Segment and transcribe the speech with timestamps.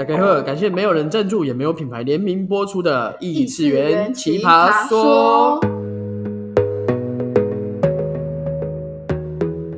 [0.00, 5.60] 大家好，感谢没有人赞助也没有品牌联名播出的异次元奇奇葩葩说说。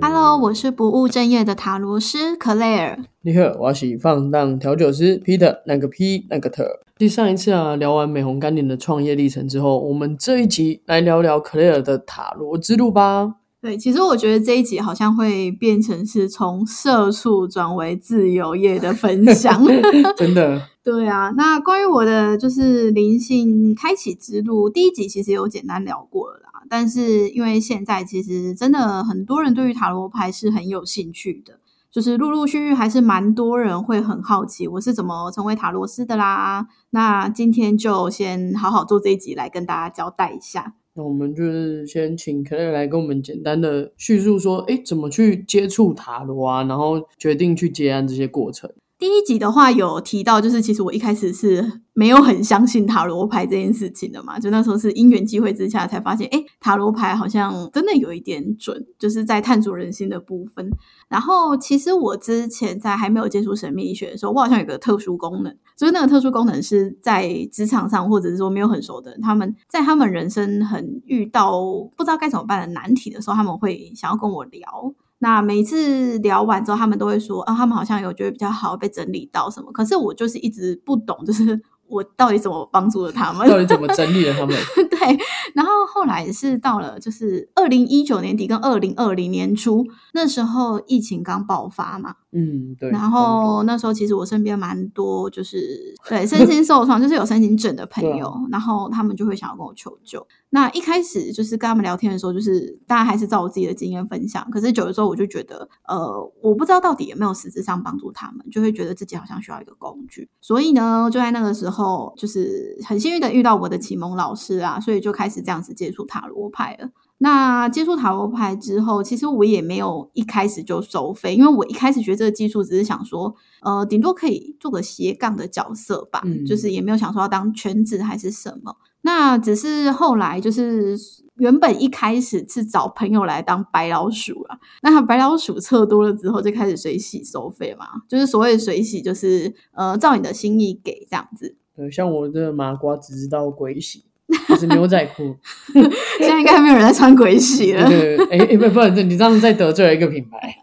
[0.00, 2.98] Hello，我是不务正业的塔罗师 Claire。
[3.22, 6.78] 你好，我是放荡调酒师 Peter，那个 P 那个特。
[6.96, 13.38] 第上一次啊，聊完美红干点的创业历程之后，我们这一集来聊聊 Claire 的塔罗之路吧。
[13.62, 19.64] 对，其实我觉得这一集好像会变成是从社畜转为自由业的分享。
[20.18, 26.64] 真的， 对啊，那关于我的就是灵性开启之路，第一集其实有简单聊过了啦。
[26.68, 36.66] 但是因为现在其实真的很多人对于塔罗牌是很有兴趣的，就是陆陆续续还是蛮多人会很好奇我是怎么成为塔罗师的啦。
[36.90, 40.74] 那今天就先好好做这一集来跟大家交代一下。
[40.94, 48.70] 那我们就是先请 Claire 来跟我们简单的叙述说，诶，怎么去接触塔罗啊，然后决定去接案这些过程。
[49.02, 60.70] 第一集的话有提到，就是其实我一开始是没有很相信塔罗牌这件事情的嘛，就那时候是因缘际会之下才发现，哎，塔罗牌好像真的有一点准，就是在探索人心的部分。
[61.08, 71.60] 然后其实我之前在还没有接触神秘学的时候，我好像有个特殊功能，就是那个特殊功能是在职场上或者是说没有很熟的人，他们在他们人生很遇到
[71.96, 74.94] 不知道该怎么办的难题的时候，他们会想要跟我聊。
[75.22, 79.70] 那每次聊完之后，他们都会说，啊，他们好像有觉得比较好，被整理到什么。
[79.70, 84.56] 可是我就是一直不懂，就是我到底怎么帮助了他们，到底怎么整理了他们？
[84.90, 85.18] 对。
[85.54, 92.90] 然后后来是到了就是二零一九年底跟二零二零年初，那时候疫情刚爆发嘛，嗯，对。
[92.90, 100.26] 然后那时候其实我身边蛮多就是对身心受创， 就是有身心症的朋友，啊然后他们就会想要跟我求救。
[100.54, 104.46] 那一开始就是跟他们聊天的时候，就是大家还是照我自己的经验分享。
[104.50, 110.28] 可是久了之后，我就觉得，呃，我不知道到底有没有实质上帮助他们，就会觉得自己好像需要一个工具。
[110.40, 111.81] 所以呢，就在那个时候，
[112.16, 116.90] 就是很幸运的遇到我的启蒙老师啊，所以就开始这样子接触塔罗牌了。
[117.18, 128.74] 那接触塔罗牌之后，其实我也没有一开始就收费，因为我一开始学这个技术，只是想说，呃，顶多可以做个斜杠的角色吧，嗯就是也没有想说要当全职还是什么。
[129.02, 130.96] 那只是后来就是
[131.36, 141.56] 原本一开始是找朋友来当白老鼠啊，那白老鼠测多了之后就开始水洗收费嘛，就是所谓的随喜，就是呃照你的心意给这样子。
[141.76, 144.04] 对，像我的麻瓜只知道鬼洗，
[144.48, 145.36] 就是牛仔裤。
[146.18, 147.82] 现在应该还没有人在穿鬼洗了。
[148.30, 150.54] 哎哎，不不，你这样再得罪了一个品牌。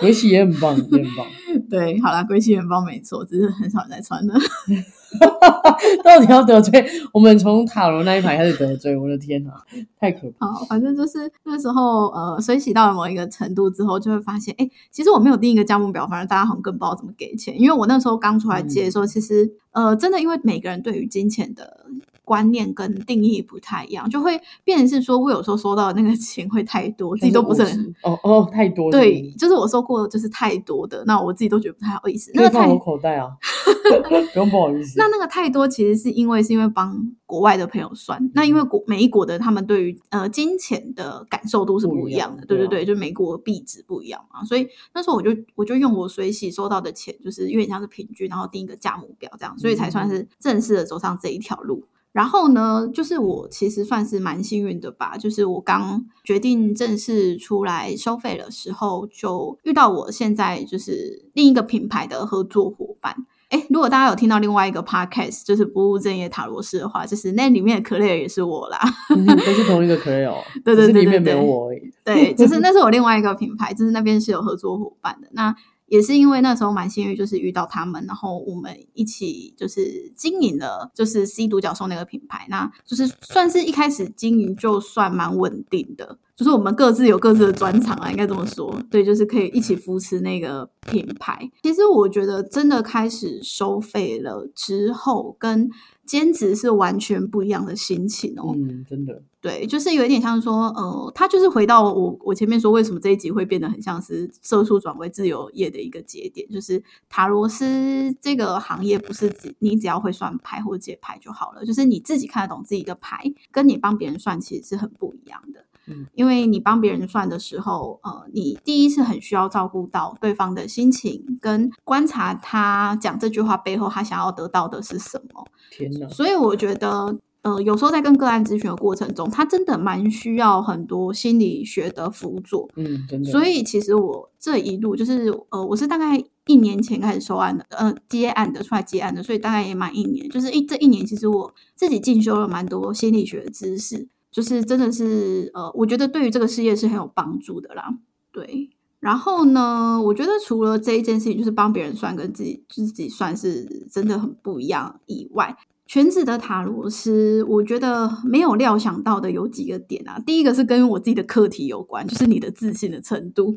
[0.00, 1.26] 鬼洗也很棒，也很棒。
[1.74, 4.32] 对，好啦，鬼洗元包没错，只是很少人在穿的。
[6.04, 6.86] 到底要得罪？
[7.12, 9.50] 我们从塔罗那一排开始得罪，我的天哪，
[9.98, 10.46] 太可怕！
[10.46, 17.60] 好，反正就是那时候，呃，水洗到了某一个程度之后，就会发现，哎，其实我没有定一个价目表，反正大家好像更不知道怎么给钱。
[17.60, 21.86] 因为我那时候刚出来接的时候，其实，呃，真的因为每个人对于金钱的
[22.24, 27.94] 观念跟定义不太一样，就会变成是说我有时候收到的那个 钱会太多，自己都不是很。
[28.02, 32.30] 哦哦，太多对，就是我收过就是太多的，那我自己都觉得不太好意思。
[32.34, 33.30] 那个放我口袋啊，
[34.32, 34.94] 不用不好意思。
[34.98, 36.96] 那那个太多，其实是因为是因为帮
[37.26, 51.84] 国外的朋友算，那因为国每一国的他们对于呃金钱的感受都是不一样的，样对啊对对对，就美国币值不一样嘛，所以那时候我就我就用我随喜收到的钱，就是有点像是平均，然后定一个价目表这样，所以才算是正式的走上这一条路。
[52.14, 63.26] 然后呢，就是我其实算是蛮幸运的吧，就是我刚决定正式出来收费的时候，就遇到我现在就是另一个品牌的合作伙伴。
[63.50, 68.78] 哎，如果大家有听到另外一个 podcast，就是不务正业塔罗师的话，就是那里面的 Claire 也是我啦。
[69.14, 71.92] 嗯都是同一个 Clare 哦，对对只是里面没对对对有我而已。
[72.04, 75.28] 对，就是那是我另外一个品牌，就是那边是有合作伙伴的。
[75.32, 75.54] 那
[75.86, 88.82] 也是因为那时候蛮幸运，就是遇到他们，然后我们一起就是经营了，就是 C 独角兽那个品牌，那就是算是一开始经营就算蛮稳定的，就是我们各自有各自的专长啊，应该这么说。
[88.90, 91.50] 对，就是可以一起扶持那个品牌。
[91.62, 95.70] 其实我觉得真的开始收费了之后，跟
[96.04, 98.54] 兼职是完全不一样的心情哦。
[98.56, 115.66] 嗯，真的，对，就是有一点像说，呃，他就是回到我我前面说，为什么这一集会变得很像是社畜转为自由业的一个节点，就是塔罗斯这个行业不是只你只要会算牌或解牌就好了，就是你自己看得懂自己的牌，跟你帮别人算其实是很不一样的。
[115.88, 125.46] 嗯，因为你帮别人算的时候，呃，你第一是很需要照顾到对方的心情，跟观察他讲这句话背后他想要得到的是什么。
[125.70, 132.66] 天哪，所以我觉得，呃，有时候在跟个案咨询的过程中，他真的蛮需要很多心理学的辅佐。
[132.76, 140.26] 嗯，真的，所以其实我这一路就是，呃，我是大概一年前开始收案的，呃，接案的出来接案的，所以大概也满一年。
[140.30, 147.94] 就是一这一年，其实我自己进修了蛮多心理学的知识，就是真的是呃，我觉得对于这个事业是很有帮助的啦。
[148.32, 148.70] 对，
[149.00, 155.54] 然后呢，我觉得除了这一件事情，就是帮别人算跟自己自己算是真的很不一样以外。
[155.86, 160.18] 全职的塔罗师，我觉得没有料想到的有几个点啊。
[160.26, 163.54] 第一个是跟我自己的课题有关，就是你的自信的程度。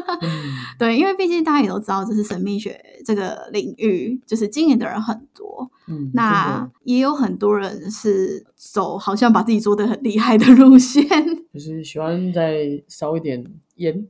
[0.78, 5.70] 对，因为毕竟大家也都知道，这是神秘学这个领域，就是经营的人很多。
[5.86, 11.08] 嗯，那也有很多人是走好像把自己做的很厉害的路线，
[11.54, 13.42] 就是喜欢再烧一点
[13.76, 14.06] 烟。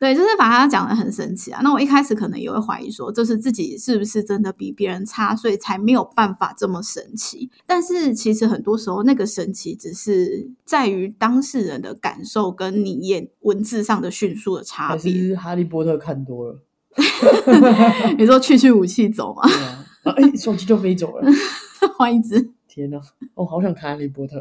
[0.00, 1.60] 对，就是把它讲的很神奇啊。
[1.62, 7.50] 那我一开始可能也会怀疑说，就是自己是不是真的比别人差，所以才没有办法这么神奇。
[7.66, 15.12] 但是其实很多时候，那个神奇只是在于当事人的感受跟你演文字上的迅速的差别。
[15.12, 16.60] 是哈利波特看多了，
[18.16, 19.42] 你说去去武器走吗？
[20.16, 21.28] 哎，手机就飞走了，
[21.98, 22.50] 换一只。
[22.68, 23.00] 天哪，
[23.34, 24.40] 我好想看哈利波特，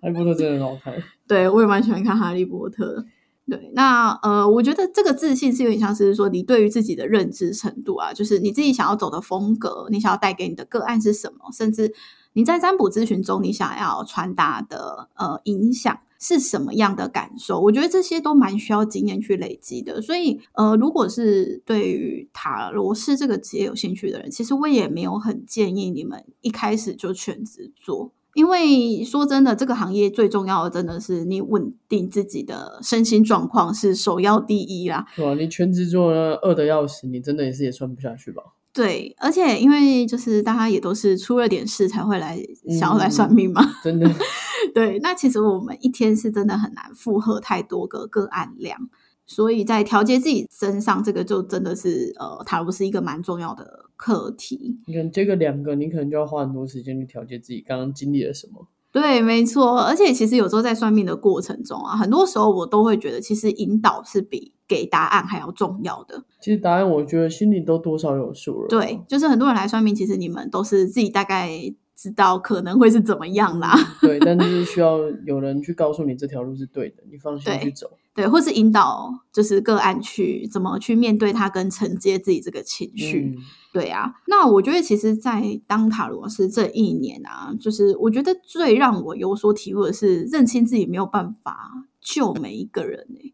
[0.00, 0.92] 哈利波特真的很好看。
[1.28, 3.06] 对我也蛮喜欢看哈利波特。
[3.48, 11.92] 对，那呃，我觉得这个自信是有点像是说，你对于自己的认知程度啊，就是你自己想要走的风格，你想要带给你的个案是什么，甚至
[12.34, 20.00] 你在占卜咨询中你想要传达的呃影响是什么样的感受，我觉得这些都蛮需要经验去累积的。
[20.00, 28.12] 所以呃，如果是对于塔罗斯这个职业有兴趣的人，其实我也没有很建议你们一开始就全职做。
[28.34, 35.06] 因为说真的，这个行业最重要的真的是你稳定自己的身心状况是首要第一啦。
[35.18, 38.42] 哇，你全职做饿的要死，你真的也是也穿不下去吧？
[38.72, 42.42] 对，而且因为就是大家也都是出了点事才会来
[42.78, 44.10] 想要来算命嘛，真的。
[44.72, 48.88] 对，那其实我们一天是真的很难负荷太多个个案量。
[49.24, 54.76] 所以在调节自己身上，这个就真的是呃，塔罗是一个蛮重要的课题。
[54.86, 58.66] 你看这个两个，你可能就要花很多时间去调节自己刚刚经历了什么。
[58.90, 59.78] 对，没错。
[59.82, 66.24] 而且其实有时候在算命的过程中啊，很多时候我都会觉得，其实引导是比给答案还要重要的。
[66.40, 68.68] 其实答案，我觉得心里都多少有数了。
[68.68, 71.72] 对，就是很多人来算命，其实你们都是自己大概。
[72.02, 83.38] 知道可能会是怎么样啦， 对，但是需要有人去告诉你这条路是对的，你放心去走，对，或是引导，就是个案去怎么去面对他跟承接自己这个情绪，
[83.72, 84.14] 对啊。
[84.26, 93.30] 那我觉得其实，在当塔罗师这一年啊，就是我觉得最让我有所体悟的是，认清自己没有办法救每一个人哎。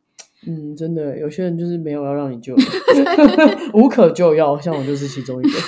[0.46, 2.54] 嗯，真的，有些人就是没有要让你救，
[3.72, 5.58] 无可救药，像我就是其中一个。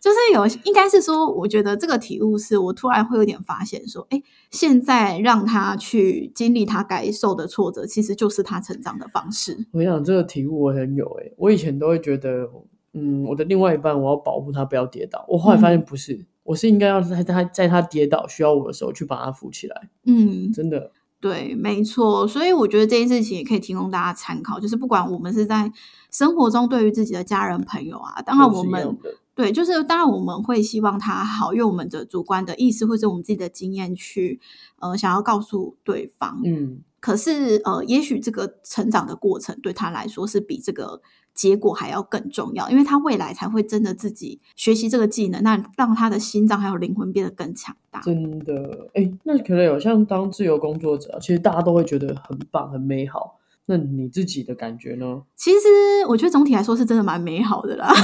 [0.00, 9.66] 就是有，应该是说，我觉得这个体悟是我突然会有点发现，说，哎，现在让他去经历他该受的挫折，其实就是他成长的方式。
[9.72, 12.48] 我想这个体悟我很有，哎，我以前都会觉得，
[12.94, 19.90] 嗯，我的另外一半我要保护他不要跌倒，我后来发现不是，我是应该要在他在他跌倒需要我的时候去把他扶起来。
[20.06, 20.92] 嗯，真的。
[21.20, 25.70] 对，没错，所以我觉得这件事情也可以提供大家参考，就是不管我们是在
[26.10, 28.96] 生活中对于自己的家人朋友啊，当然我们
[29.34, 34.40] 对，就是当然我们会希望他好，用我们的主观的意思或者我们自己的经验去
[34.80, 41.00] 呃想要告诉对方，嗯，可是呃，也许这个成长的过程对他来说是比这个。
[41.32, 48.00] 结果还要更重要，因为他未来才会真的自己学习这个技能，那让他的心脏还有灵魂变得更强大。
[48.00, 53.39] 真的，哎，那可能有像当自由工作者，其实大家都会觉得很棒、很美好。
[53.70, 55.22] 那你自己的感觉呢？
[55.36, 55.68] 其实
[56.08, 57.94] 我觉得总体来说是真的蛮美好的啦。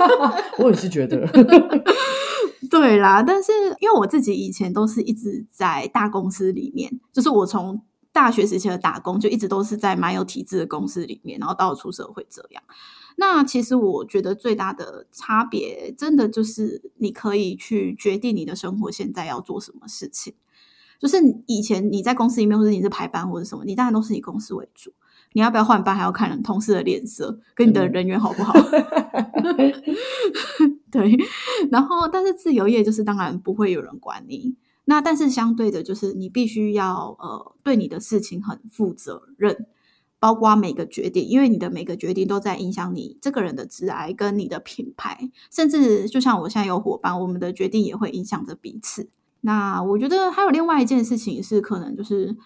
[0.58, 1.28] 我也是觉得，
[2.70, 3.22] 对啦。
[3.22, 7.82] 但是因为我自己以前都是一直在大公司里面，就是我从。
[8.12, 12.60] 大学时期的打工就一直都是在蛮有体制的公司里面，然后到出社会这样。
[13.18, 20.34] 那其实我觉得最大的差别，真的就是你可以去决定你的生活现在要做什么事情。
[20.98, 24.92] 就是以前你在公司里面，或者你是排班或者什么，你当然都是以公司为主。
[25.32, 28.52] 你要不要换班，还要看同事的脸色，跟你的人缘好不好。
[30.90, 31.16] 对，
[31.70, 34.56] 然后但是自由业就是当然不会有人管你。
[34.86, 39.66] 那但是相对的，就是你必须要呃对你的事情很负责任，
[40.18, 49.08] 包括每个决定，因为你的每个决定都在影响你这个人的致癌跟你的品牌，甚至就像我现在有伙伴，我们的决定也会影响着彼此。
[49.42, 52.36] 那我觉得还有另外一件事情是，可能就是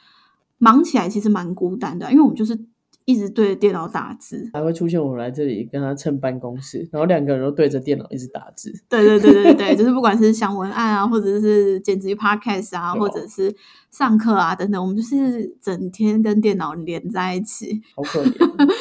[0.59, 2.67] 忙起来其实蛮孤单的，因为我们就是。
[3.05, 8.73] 一直对着电脑打字，还会出现我来这里跟他蹭办公室，然后两个人都对着电脑一直打字。
[8.89, 13.55] 对对对对对， 就是不管是想文案啊，或者是剪辑 podcast 啊，或者是
[13.91, 18.75] 上课啊等等，我们就是整天跟电脑连在一起，好可怜。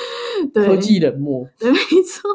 [0.54, 1.48] 对科技冷漠。
[1.60, 2.30] 对，没错。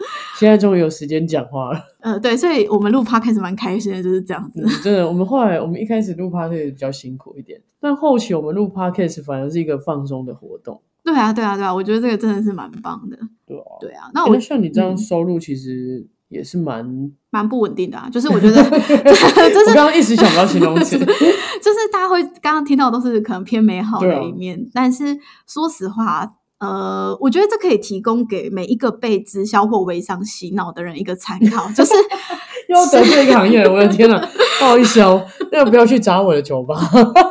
[0.38, 1.78] 现在终于有时间讲话了。
[2.00, 4.62] 呃，对，所以我们录 podcast 蛮开心的，就是这样子。
[4.64, 10.80] 嗯，真的，我们后来我们一开始录 podcast 比较辛苦一点，但后期我们录 podcast 反而是一个放松的活动。
[11.04, 13.18] 对啊，对啊，对啊，我觉得这个真的是蛮棒的。
[13.46, 17.12] 对啊，对啊，那我像你这样嗯收入，其实也是蛮……
[17.28, 20.98] 蛮不稳定的啊，就是我觉得， 就我是刚刚一直想不到形容词。
[20.98, 26.26] 就是大家会刚刚听到都是可能偏美好的一面，但是说实话，
[26.60, 31.94] 呃，我觉得这可以提供给每一个被直销或微商洗脑的人一个参考，就是
[32.68, 34.18] 又要得罪一个行业了，我的天哪！
[34.58, 36.76] 不好意思哦，那个不要去砸我的酒吧，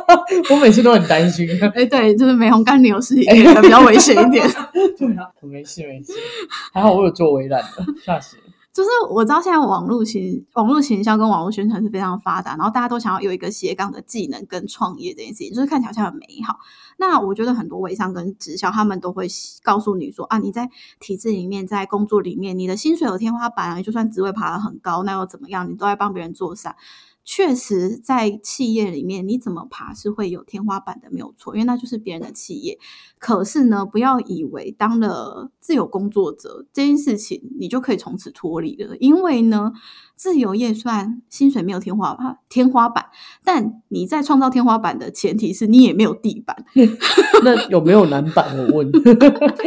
[0.50, 1.48] 我每次都很担心。
[1.74, 4.44] 哎，对，就是美红干牛是一个比较危险一点。
[4.98, 6.12] 对啊，没事没事，
[6.72, 8.42] 还好我有做围栏的，吓死了。
[8.72, 16.56] 就是我知道现在网络行网络行销跟网络宣传是非常发达，然后大家都想要有一个斜杠的技能跟创业这件事情，就是看起来好像很美好。
[16.96, 19.26] 那我觉得很多微商跟直销，他们都会
[19.64, 25.68] 告诉你说啊，你在体制里面，在工作里面，你的薪水有天花板啊，就算职位爬得很高，那又怎么样？
[25.68, 26.76] 你都在帮别人做善。
[27.32, 32.76] 确实，在企业里面，你怎么爬是会有天花板的，没有错，因为那就是别人的企业。
[33.20, 38.96] 可是呢，不要以为当了自由工作者这件事情，你就可以从此脱离了。
[38.96, 39.70] 因为呢，
[40.16, 43.06] 自由业虽然薪水没有天花板，天花板，
[43.44, 46.64] 但你在创造天花板的前提是你也没有地板。
[47.44, 48.58] 那有没有篮板？
[48.58, 48.90] 我问，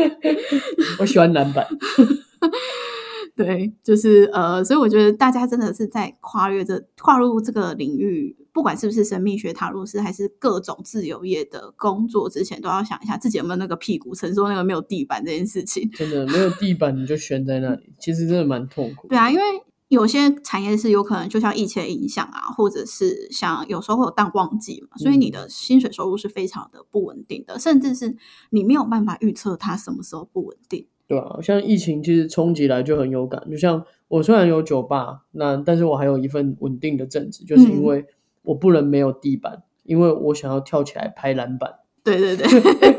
[1.00, 1.66] 我喜欢篮板。
[3.36, 15.90] 对，就是呃，所以我觉得大家真的是在跨越这跨入这个领域，不管是不是神秘学塔罗师，还是各种自由业的工作之前，都要想一下自己有没有那个屁股承受那个没有地板这件事情。
[15.96, 19.08] 真的没有地板你就悬在那里，其实真的蛮痛苦。
[19.10, 19.44] 对啊，因为
[19.88, 28.16] 有些产业是有可能就像疫情影响啊，或者是像有时候会有淡旺季嘛，所以你的薪水收入是非常的不稳定的，甚至是
[28.52, 30.86] 你没有办法预测它什么时候不稳定。
[31.14, 33.44] 对啊，像疫情其实冲击来就很有感。
[33.50, 38.06] 就像我虽然有酒吧，那但是我还有一份稳定的正职，就是因为
[38.44, 41.72] 我不能没有地板，因为我想要跳起来拍篮板。
[42.04, 42.46] 对 对对，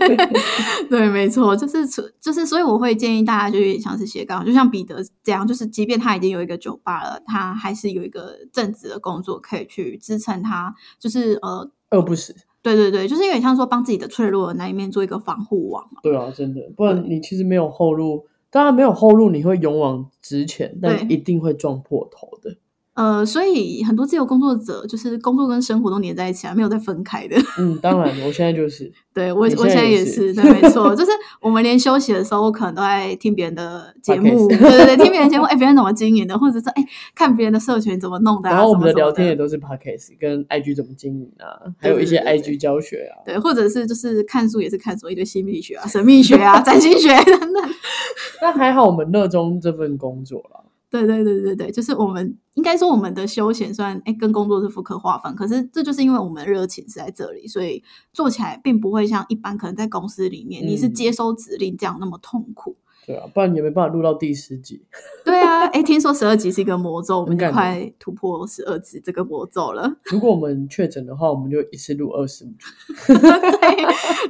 [0.89, 1.87] 对，没错，就是
[2.19, 12.35] 就是，所以我会建议大家就有点像是斜杠，就像彼得这样，就是即便他已经有一个酒吧了，他还是有一个正职的工作可以去支撑他，就是呃，饿不死。
[12.65, 16.01] 对对对，就是有点像说帮自己的脆弱的那一面做一个防护网嘛。
[16.03, 18.27] 对啊，真的，不然你其实没有后路。
[18.51, 22.57] 当然没有后路，你会勇往直前，但一定会撞破头的。
[22.95, 27.37] 呃，所以很多自由工作者就是工作跟生活都黏在一起啊，没有再分开的。
[27.59, 28.93] 嗯，当然，我现在就是。
[29.13, 36.85] 对我，你我现在也是，对， 没错，就是我们连休息的时候，我可能都在听别人的节目，对对对，听别人节目，哎，别人怎么经营的，或者是哎，
[37.15, 43.23] 看别人的社群怎么弄的、啊，然后我们的聊天也都是 podcast，跟 IG 怎么经营啊，还有一些 IG 教学啊。
[43.25, 47.63] 对，或者是就是看书也是看书，一堆心理学啊、神秘学啊、占星学等等。
[48.43, 50.64] 那还好我们热衷这份工作啦。
[51.03, 57.83] 对对对对对，就是我们应该说我们的休闲虽然哎跟工作是不可划分，可是这就是因为我们的热情是在这里，所以
[58.13, 62.77] 做起来并不会像一般可能在公司里面、你是嗯接收指令这样那么痛苦。
[63.07, 64.83] 对啊，不然也没办法录到第十集。
[65.27, 69.97] 对啊，哎，听说十二集是一个魔咒，我们就快突破十二集这个魔咒了。
[70.11, 72.47] 如果我们确诊的话，我们就一次录二十。
[73.07, 73.83] 对，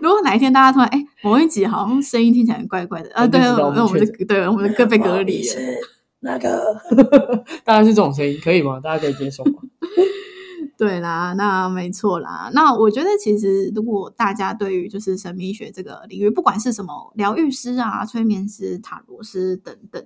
[0.03, 5.55] 如果哪一天大家突然哎某一集好像声音听起来怪怪的，啊，对，那我们因为我们确的对我们的各被隔离了。
[6.25, 6.81] 那个，
[7.65, 8.81] 大概是这种声音，可以吗？
[8.81, 9.61] 大家可以接受吗？
[10.77, 12.51] 对啦，那没错啦。
[12.53, 20.05] 那我觉得其实如果大家对于就是神秘学这个领域，不管是什么疗愈师啊、催眠师、塔罗师等等，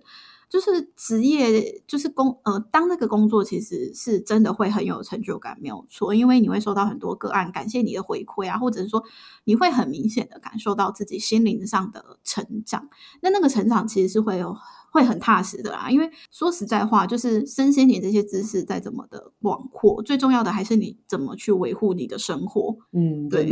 [0.50, 9.02] 就是职业，就是工呃，当那个工作其实是真的会很有成就感，没有错，因为你会收到很多个案感谢你的回馈啊，或者是说
[9.44, 12.88] 你会很明显的感受到自己心灵上的成长。
[13.22, 14.54] 那那个成长其实是会有
[14.90, 22.76] 会很踏实的啦，因为说实在话，就是身心灵这些知识再怎么的广阔，最重要的还是你怎么去维护你的生活。
[22.92, 23.44] 嗯，对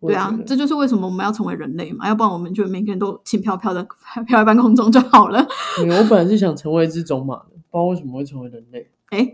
[0.00, 3.86] 对啊这就是为什么我们要成为人类嘛，要不然我们就每个人都轻飘飘的
[4.26, 5.46] 飘在半空中就好了。
[5.78, 8.90] 我本来是想成为一只种马的，不知道为什么会成为人类。
[9.10, 9.28] 哎，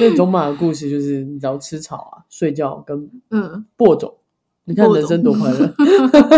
[0.00, 4.12] 那种马的故事就是，你只要吃草啊、睡觉跟嗯，播种，
[4.64, 5.74] 你看人生多快乐。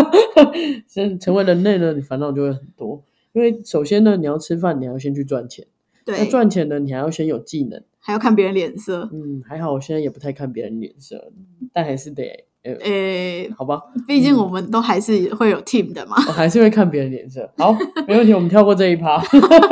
[0.87, 3.03] 成成为人类呢，你烦恼就会很多。
[3.33, 5.65] 因为首先呢，你要吃饭，你还要先去赚钱。
[6.07, 7.81] 那对，赚钱呢，你还要先有技能。
[7.99, 9.09] 还要看别人脸色。
[9.11, 11.31] 嗯，还好我现在也不太看别人脸色，
[11.73, 16.15] 但还是得，呃，诶，好吧，毕竟我们都还是会有 team 的嘛。
[16.27, 17.51] 我还是会看别人脸色。
[17.57, 17.75] 好，
[18.07, 19.21] 没问题，我们跳过这一趴。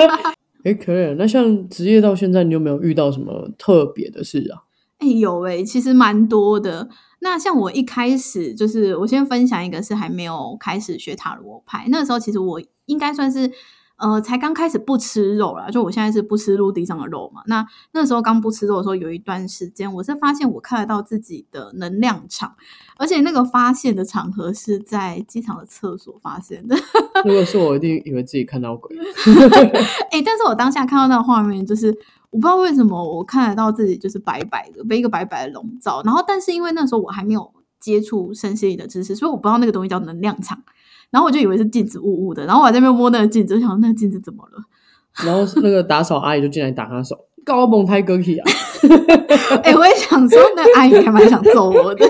[0.65, 1.13] 哎，可以。
[1.15, 4.63] 那像职业到现在，你有没有遇到什么特别的事啊？
[4.99, 6.89] 哎，有哎、其实蛮多的。
[7.23, 13.49] 那像我一开始就是，我先分享一个是还没有开始学塔罗牌，那个时候其实我应该算是
[14.03, 17.41] 呃才刚开始不吃肉啦，就我现在是不吃陆地上的肉嘛。
[17.45, 22.53] 那那时候刚不吃肉的时候，有一段时间我是发现我看得到自己的能量场，
[22.97, 26.75] 而且那个发现的场合是在机场的厕所发现的。
[27.23, 28.93] 如 果是我，一定以为自己看到鬼。
[30.11, 31.87] 哎、但是我当下看到那个画面，就是
[32.29, 36.01] 我不知道为什么我看得到自己就是白白的，被一个白白的笼罩。
[36.03, 40.61] 然后，但是因为那时候我还没有接触身心灵的知识，所以我不知道那个东西叫能量场。
[41.13, 44.63] 然后我就以为是镜子雾雾的，然后我还在那边摸那个镜子，我想说那个镜子怎么了？
[45.23, 47.15] 然后那个打扫阿姨就进来打他手，
[47.45, 48.51] 高蒙胎哥去啊！
[49.63, 52.03] 哎、我也想说，那个阿姨还蛮想揍我的。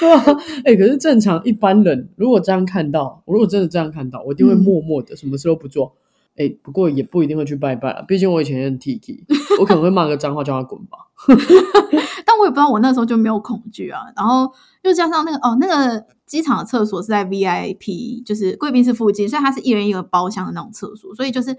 [0.00, 0.24] 对啊，
[0.66, 5.94] 哎、可是正常一般人如果这样看到，我如果真的这样看到，我一定会嗯默默的，什么事都不做。
[6.36, 9.24] 哎、不过也不一定会去拜拜了，毕竟我以前也很 T T，
[9.60, 10.98] 我可能会骂个脏话叫他滚吧。
[12.24, 14.48] 但我也不知道我那时候就没有恐惧啊，然后
[14.82, 21.56] 又加上那个哦，那个机场的厕所是在 VIP，就是贵宾室附近，所以它是一人一个包厢的那种厕所，所以就是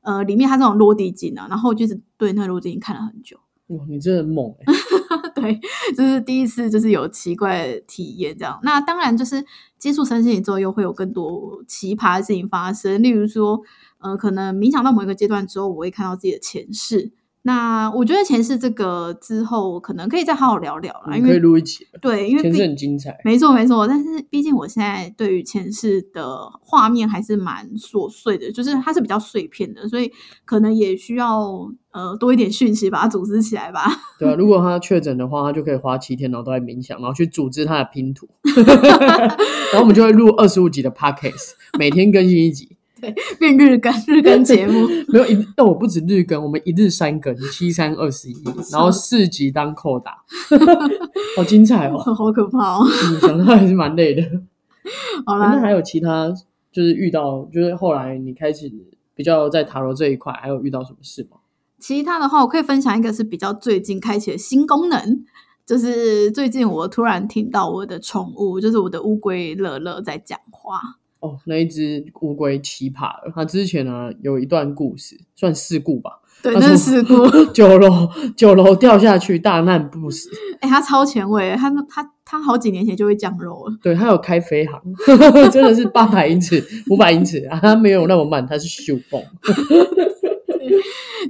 [0.00, 3.36] 呃里面它这种落地镜啊，然后就一直对那个落地镜看了很久。
[3.68, 4.72] 哇，你真的很猛哎、
[5.34, 5.60] 对，
[5.96, 8.58] 就是第一次就是有奇怪的体验这样。
[8.62, 9.44] 那当然就是
[9.78, 13.60] 接触身心灵之后，又会有更多奇葩的事情发生，例如说，
[13.98, 17.12] 呃，可能冥想到某一个阶段之后，我会看到自己的前世。
[17.44, 23.18] 那我觉得前世这个之后，可能可以再好好聊聊啦，你可以因为录一集，对，因为毕前世很精彩。
[23.24, 30.12] 没错没错，但是毕竟我现在对于前世的画面还是蛮琐碎的，就是它是比较碎片的，所以
[30.44, 33.90] 可能也需要呃多一点讯息把它组织起来吧。
[34.20, 42.76] 对啊，如果他确诊的话，他就可以花七天，然后都在冥想，然后去组织他的拼图， 然后我们就会录二十五集的 podcast，每天更新一集。
[43.38, 50.18] 变日更日更节目， 没有一，但我不止日更，我们一日三更，七三二十一，然后四集当扣打，
[51.36, 51.98] 好精彩哦！
[51.98, 52.86] 好可怕哦！
[52.86, 54.22] 嗯想到还是蛮累的。
[55.26, 56.32] 好那还，有其他，
[56.70, 58.70] 就是遇到，就是后来你开始
[59.14, 61.38] 比较在塔罗这一块，还有遇到什么事吗？
[61.78, 65.24] 其他的话我可以分享一个是比较最近开启的新功能，
[65.66, 70.80] 就是最近我突然听到我的宠物，就是我的乌龟乐乐在讲话。
[71.22, 76.18] 哦，那一只乌龟奇葩了，它之前呢有一段故事，算事故吧。
[76.42, 77.28] 对，那是事故。
[77.54, 80.28] 九楼九楼掉下去，大难不死。
[80.60, 83.76] 哎、他超前卫，他他他好几年前就会降肉了。
[83.80, 84.82] 对，他有开飞航，
[85.52, 89.22] 真的是八百英尺、五百英尺啊，他没有那么慢，他是咻蹦。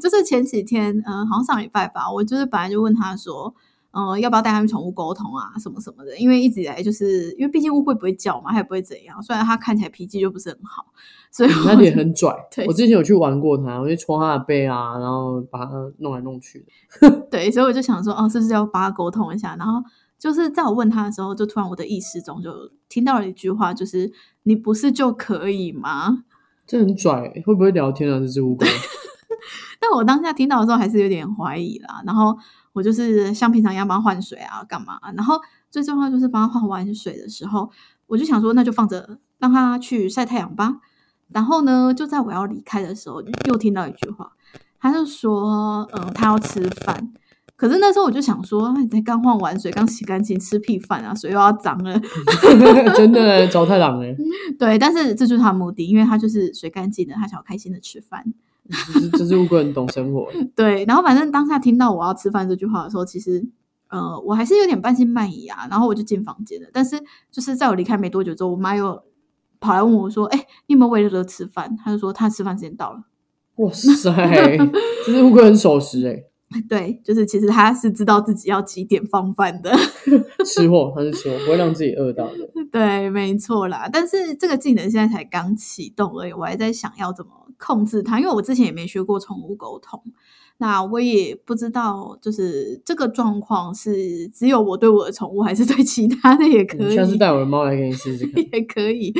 [0.00, 3.54] 就是前几天，嗯、好像上礼拜吧，我就是本来就问他说，
[3.92, 10.86] 呃，要不要带他们宠物沟通啊，什么什么的，因为一直以来就是因为毕竟乌龟不会叫嘛，它也不会怎样，虽然它看起来脾气就不是很好，
[11.30, 12.66] 所以我它脸很拽 对。
[12.66, 16.64] 我之前有去玩过它，我就戳它的背啊，然后把它弄来弄去
[17.00, 17.10] 的。
[17.30, 19.54] 对，所以我就想说，哦，是不是要帮他沟通一下？
[19.56, 19.82] 然后
[20.18, 22.50] 就是在我问他的时候，就突然我的意识中就
[22.88, 24.10] 听到了一句话，就是
[24.44, 26.24] “你不是就可以吗
[26.66, 28.18] 这很拽，会不会聊天啊？
[28.18, 28.66] 这只乌龟？”？
[29.80, 32.02] 但我当下听到的时候还是有点怀疑啦。
[32.06, 32.38] 然后
[32.72, 34.98] 我就是像平常一样帮他换水啊，干嘛？
[35.14, 37.70] 然后最重要就是帮他换完水的时候，
[38.06, 40.76] 我就想说，那就放着让他去晒太阳吧。
[41.28, 44.32] 然后呢，就在我要离开的时候，又听到一句话，
[44.78, 47.12] 他就说，嗯，他要吃饭。
[47.56, 51.98] 可是那时候我就想说，啊你才刚换完水，刚洗干净，吃屁饭啊，水又要脏了。
[52.96, 54.14] 真的糟太郎哎，
[54.58, 58.24] 对，但是这就是他的目的，因为他就是水干净的，他想要开心的吃饭。
[58.92, 60.28] 这只这只乌龟很懂生活。
[60.56, 63.44] 对，然后反正当下听到我要吃饭这句话的时候，其实
[63.88, 65.66] 呃，我还是有点半信半疑啊。
[65.70, 66.98] 然后我就进房间了，但是
[67.30, 69.02] 就是在我离开没多久之后，我妈又
[69.60, 73.04] 跑来问我说：“哎、你有没有喂乐乐吃饭？”她就说她吃饭时间到了。
[73.56, 74.10] 哇塞，
[75.06, 76.24] 这是乌龟很守时哎，
[76.68, 79.70] 对，就是其实他是知道自己要几点放饭的。
[80.44, 82.48] 吃货，它是吃货，不会让自己饿到的。
[82.70, 83.88] 对，没错啦。
[83.92, 90.02] 但是这个技能现在才刚启动而已，我还在想要怎么控制它，因为我之前也没学过宠物沟通，
[90.58, 99.12] 那我也不知道，就是这个状况是只有我对我的宠物，还是对其他的也可以，你下次带我的猫来给你试试看，也可以。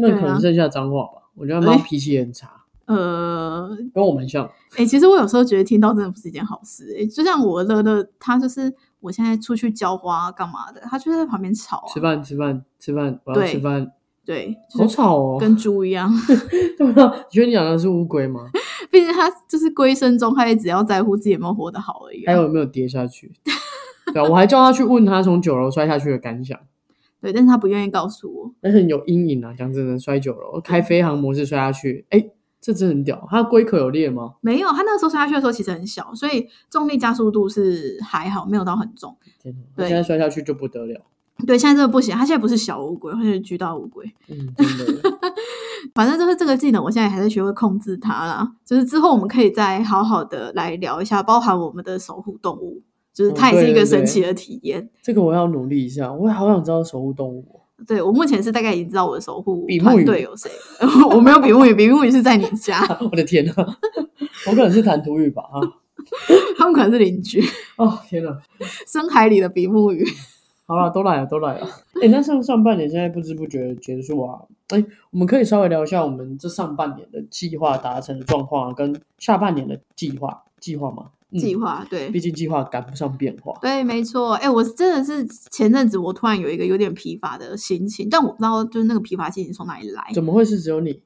[0.00, 1.22] 那可能剩下脏话吧。
[1.34, 2.50] 我觉得猫哎脾气也很差，
[2.86, 4.50] 呃，跟我们像。
[4.76, 13.92] 哎、其实我有时候觉得听到真的不是一件好事、哎就像我乐乐，他就是我现在出去浇花干嘛的，他就在旁边吵啊吃，饭，吃饭，吃饭，我要吃饭，
[14.24, 15.38] 对，好就是吵哦。
[15.40, 16.12] 跟猪一样。
[16.76, 18.48] 对啊，你觉得你养的是乌龟吗？
[18.90, 22.26] 毕竟他就是龟生中，他也只要在乎自己有没有活得好而已、啊。
[22.26, 23.32] 还有有没有跌下去？
[24.12, 26.58] 对啊，我还叫他去问他从九楼摔下去的感想，
[27.20, 28.54] 对，但是他不愿意告诉我。
[28.60, 29.52] 但是有阴影啊。
[29.56, 32.24] 讲真的，摔九楼，开飞行模式摔下去，哎，
[32.66, 33.24] 这真的很屌。
[33.30, 34.34] 它龟壳有裂吗？
[34.40, 39.16] 没有，它那个时候摔下去的时候其实很小，所以重力加速度是还好，没有到很重。
[39.40, 41.00] 天哪，对现在摔下去就不得了。
[41.46, 44.04] 对，现在这个不行，它现在不是小乌龟，它是巨大乌龟。
[44.26, 44.66] 嗯，真
[45.02, 45.18] 的。
[45.94, 48.54] 反正就是这个技能，我现在还在学会控制它啦。
[48.64, 52.82] 就是之后我们可以再好好的来聊一下，包含我们的守护动物，
[53.14, 54.90] 就是它也是一个神奇的体验。
[55.00, 57.55] 这个我要努力一下，我也好想知道守护动物。
[57.86, 60.50] 对我目前是大概已经知道我的守护比目鱼团队有谁，
[61.10, 63.52] 我没有比目鱼，比目鱼是在你家， 我的天呐，
[64.48, 65.60] 我可能是弹涂语吧啊！
[66.56, 67.42] 他们可能是邻居，
[67.76, 68.38] 哦天呐，
[68.86, 70.04] 深海里的比目鱼。
[70.68, 71.66] 好了，都来了，都来了。
[72.02, 74.40] 哎，那上上半年现在不知不觉结束啊。
[74.68, 81.10] 哎，我们可以稍微聊一下我们这上半年的计划达成的状况，跟下半年的计划计划吗？
[81.36, 83.52] 嗯计划对毕竟计划赶不上变化。
[83.60, 84.32] 对，没错。
[84.34, 90.10] 哎、我真的是前阵子我突然有一个有点疲乏的心情，但我不知道就是那个疲乏心情从哪里来。
[90.14, 91.02] 怎么会是只有你？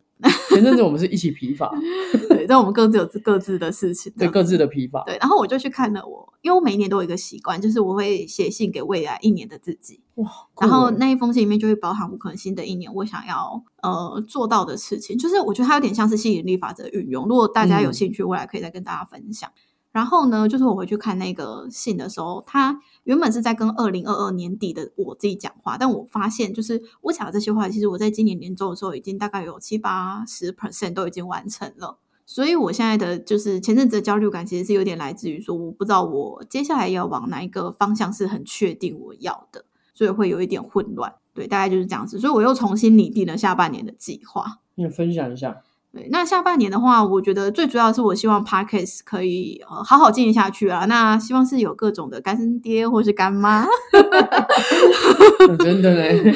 [0.50, 1.72] 前阵子我们是一起疲乏，
[2.28, 4.12] 对，但我们各自有各自的事情。
[4.18, 5.02] 对各自的疲乏。
[5.04, 17.26] 对，然后我就去看了我，因为我每一年都有一个习惯，就是我会写信给未来一年的自己，哇，然后那一封信里面就会包含我可能新的一年我想要呃做到的事情，就是我觉得它有点像是吸引力法则的运用。
[17.26, 19.50] 如果大家有嗯兴趣，未来可以再跟大家分享。
[19.92, 31.98] 然后呢，就是我回去看那个信的时候，他原本是在跟二零二二年底的我自己讲话，但我发现就是我讲的这些话，其实我在今年年终的时候已经大概有七八十 percent 都已经完成了。
[32.24, 41.12] 所以我现在的就是前阵子的焦虑感，其实是有点来自于说，我不知道我接下来要往哪一个方向是很确定我要的，所以会有一点混乱。
[41.34, 42.20] 对，大概就是这样子。
[42.20, 44.60] 所以我又重新拟定了下半年的计划。
[44.76, 45.62] 你分享一下。
[45.92, 50.84] 对，那下半年的话，我觉得最主要是我希望 Parkes 可以呃好好经营下去啊。
[50.86, 53.66] 那希望是有各种的干爹或是干妈，
[55.48, 56.32] 嗯真的嘞，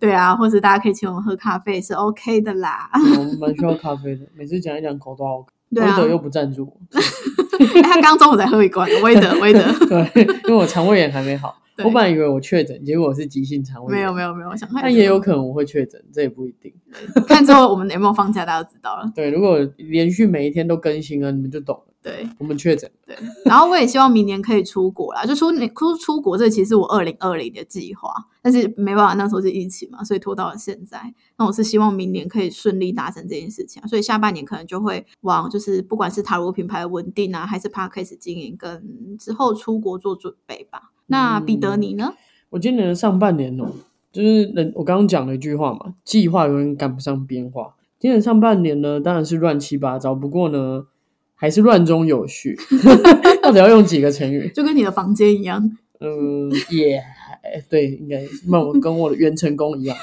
[0.00, 2.90] 对啊，或是大家可以请我们喝咖啡是 OK 的啦。
[2.94, 4.22] 我们蛮需要咖啡的。
[4.34, 5.52] 每次讲一讲口都好渴。
[5.74, 6.70] 对啊威德又不赞助
[7.82, 11.54] 他刚中午才喝一罐，威德威德， 对，因为我肠胃炎还没好。
[11.76, 14.00] 对我本来以为我确诊，结果我是急性肠胃炎。
[14.00, 16.72] 没有没有没有，我想看但也有可能我会确诊，这也不一定。
[17.26, 19.10] 看之后我们有没有放假，大家就知道了。
[19.14, 21.92] 对，如果连续每一天都更新了，你们就懂了。
[22.02, 31.00] 对我们确诊，对，然后我也希望明年可以出国啦，就出出出国，这其实我二零二零的计划，但是没办法，那时候是疫情嘛，所以拖到了现在。
[31.38, 40.90] 那我是希望明年可以顺利达成这件事情啊，所以下半年可能就会往就是不管是塔罗品牌的稳定啊，还是 podcast 经营，跟之后出国做准备吧。
[41.12, 42.14] 那彼得你呢？
[42.48, 43.66] 我今年的上半年哦，
[44.10, 47.74] 就是人我刚刚讲了一句话嘛，计划永远赶不上变化。
[47.98, 50.86] 今年上半年呢，当然是乱七八糟，不过呢，
[51.34, 52.56] 还是乱中有序。
[53.42, 54.50] 到底要用几个成语？
[54.54, 59.94] 就跟你的房间一样，嗯，也还对，应该那我跟我的原成功一样。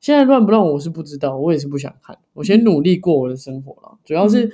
[0.00, 2.18] 现在乱不乱我是不知道，我也是不想看。
[2.32, 4.50] 我先努力过我的生活了，主要是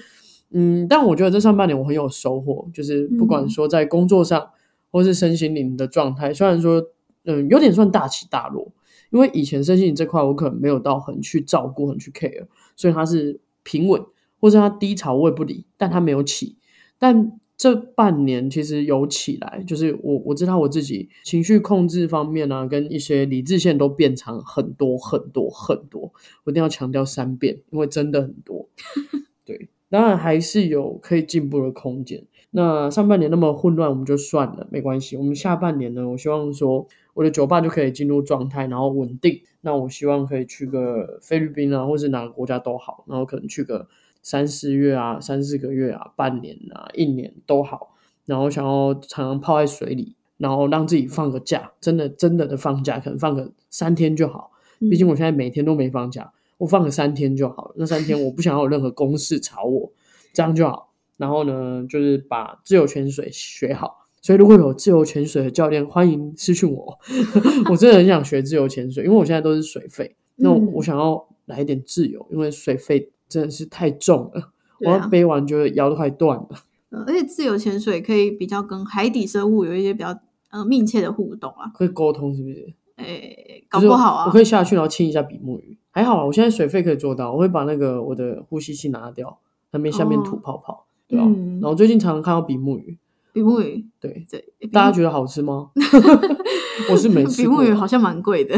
[0.50, 4.50] 嗯，但我觉得这上半年我很有收获，就是不管说在工作上
[4.90, 6.82] 或是身心灵的状态，虽然说
[7.24, 8.72] 嗯有点算大起大落，
[9.10, 12.46] 因为以前身心灵这块我可能没有到很去照顾、很去 care，
[12.76, 14.02] 所以它是平稳，
[14.40, 16.56] 或者它低潮我也不理，但它没有起。
[16.98, 26.12] 但这半年其实有起来，就是我我知道我自己情绪控制方面啊，跟一些理智线都变长很多很多很多，
[26.44, 28.68] 我一定要强调三遍，因为真的很多。
[29.44, 32.24] 对，当然还是有可以进步的空间。
[32.50, 35.16] 那上半年那么混乱，我们就算了，没关系。
[35.16, 39.40] 我们下半年呢，我希望说我的酒吧就可以进入状态，然后稳定。
[39.60, 43.86] 那我希望可以去个菲律宾啊，或是哪个国家都好，然后可能去个
[44.22, 47.94] 三四月啊、三四个月啊、半年啊、一年都好。
[48.24, 54.52] 然后想要常常泡在水里，然后让自己放个假，真的真的的放假，可能放个三天就好。
[54.78, 57.74] 毕竟我现在每天都没放假，我放个三天就好了。
[57.76, 59.90] 那三天我不想要有任何公事吵我，
[60.32, 60.87] 这样就好。
[61.18, 64.06] 然后呢，就是把自由潜水学好。
[64.22, 66.98] 所以如果有自由潜水的教练，欢迎私讯我。
[67.70, 70.16] 我真的很想学自由潜水，因为我现在都是水费。
[70.36, 74.50] 那我想要来一点自由，因为水费真的是太重了，
[74.80, 76.48] 我要背完觉得腰都快断了。
[76.90, 80.18] 呃而且自由潜水可以比较跟海底生物有一些比较
[80.50, 82.72] 呃密切的互动啊，可以沟通是不是？
[82.96, 86.24] 诶，搞不好啊，我可以下去，然后亲一下比目鱼，还好啊。
[86.24, 89.38] 我现在水费可以做到，我会把那个我的呼吸器拿掉，
[89.70, 92.96] 那边下面吐哦泡泡，对啊、嗯然后最近常常看到比目鱼，
[93.32, 95.70] 比目鱼，对，对，大家觉得好吃吗？
[96.90, 98.56] 我是没吃比，目鱼好像蛮贵的，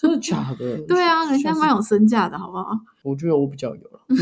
[0.00, 0.78] 真的假的？
[0.86, 2.70] 对啊，人家蛮有身价的，好不好？
[3.02, 4.00] 我觉得我比较有了。
[4.08, 4.16] 嗯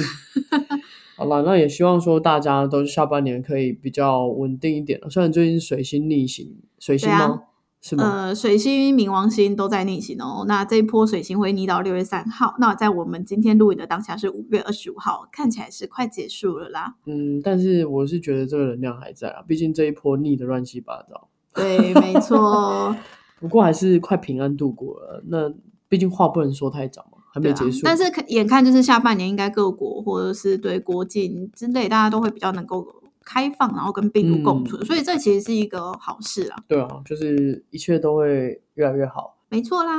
[1.16, 5.08] 好了，那也希望说大家都是下半年可以比较稳定一点了。
[5.08, 7.42] 虽然最近水星逆行，水星吗？
[7.86, 8.02] 是吗？
[8.28, 10.46] 呃，水星、冥王星都在逆行哦。
[10.48, 12.54] 那这一波水星会逆到六月三号。
[12.58, 16.94] 那在我们今天录影的当下是五月二十五号，看起来是快结束了啦。
[17.04, 21.28] 嗯，但是我是觉得这个能量还在啊，毕竟这一波逆的乱七八糟。
[21.54, 22.96] 对，没错。
[23.38, 25.22] 不过还是快平安度过了。
[25.26, 25.52] 那
[25.86, 27.82] 毕竟话不能说太早嘛，还没结束。
[27.84, 32.86] 但是看眼看就是下半年，应该各国或者是对国境之类，大家都会比较能够
[33.24, 36.58] 开放，然后跟病毒共嗯存，所以这其实是一个好事啊。
[36.68, 39.36] 对啊，就是一切都会越来越好。
[39.48, 39.92] 没错啦，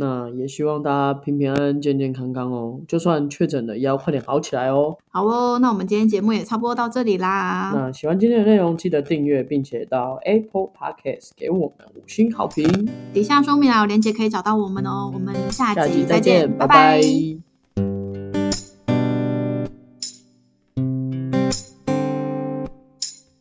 [0.00, 2.80] 那也希望大家平平安安、健健康康哦。
[2.86, 4.96] 就算确诊了，也要快点好起来哦。
[5.10, 7.72] 好哦，那我们今天节目也差不多到这里啦。
[7.74, 12.88] 那喜欢今天的内容，记得订阅，并且到 Apple Podcast 给我们五星好评。
[13.12, 15.10] 底下说明栏有链接可以找到我们哦。
[15.12, 17.47] 我们下下集集再再见，拜拜拜